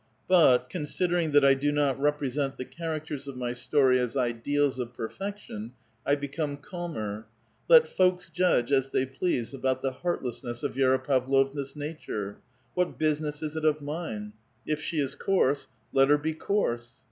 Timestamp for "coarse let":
15.13-16.09